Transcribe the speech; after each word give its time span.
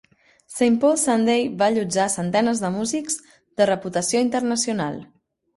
"Saint 0.53 0.77
Paul 0.85 0.95
Sunday" 1.01 1.43
va 1.59 1.67
allotjar 1.73 2.03
a 2.07 2.13
centenes 2.15 2.63
de 2.65 2.71
músics 2.79 3.21
de 3.61 3.71
reputació 3.73 4.27
internacional. 4.31 4.99